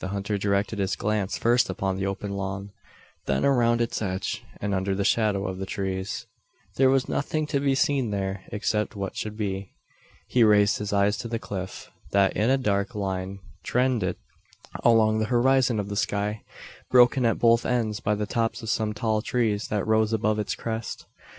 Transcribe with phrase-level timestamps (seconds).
[0.00, 2.70] The hunter directed his glance first upon the open lawn;
[3.24, 6.26] then around its edge, and under the shadow of the trees.
[6.76, 9.72] There was nothing to be seen there, except what should be.
[10.28, 14.16] He raised his eyes to the cliff, that in a dark line trended
[14.84, 16.42] along the horizon of the sky
[16.90, 20.54] broken at both ends by the tops of some tall trees that rose above its
[20.54, 21.06] crest.